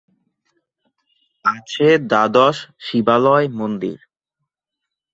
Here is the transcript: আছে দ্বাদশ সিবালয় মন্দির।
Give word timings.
আছে 1.45 1.87
দ্বাদশ 2.09 2.57
সিবালয় 2.79 3.47
মন্দির। 3.59 3.97